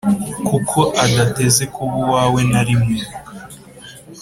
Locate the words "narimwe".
2.51-2.97